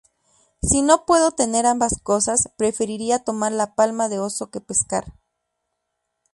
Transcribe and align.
Si 0.63 0.81
no 0.81 1.05
puedo 1.05 1.29
tener 1.31 1.67
ambas 1.67 2.01
cosas, 2.01 2.49
preferiría 2.57 3.23
tomar 3.23 3.51
la 3.51 3.75
palma 3.75 4.09
de 4.09 4.17
oso 4.17 4.49
que 4.49 4.59
pescar. 4.59 5.13